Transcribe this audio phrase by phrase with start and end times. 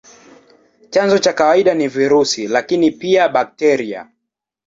[0.89, 4.11] Chanzo cha kawaida ni virusi, lakini pia bakteria.